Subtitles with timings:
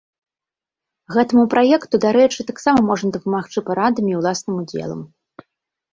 [1.15, 5.01] Гэтаму праекту, дарэчы, таксама можна дапамагчы парадамі і ўласным удзелам.